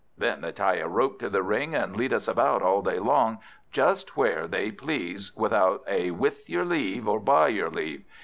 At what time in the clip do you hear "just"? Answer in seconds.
3.71-4.17